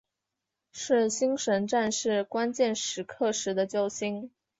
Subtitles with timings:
[0.71, 4.31] 是星神战士关键时刻时的救星。